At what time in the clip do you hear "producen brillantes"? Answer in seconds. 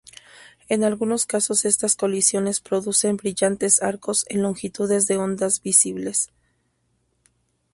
2.59-3.83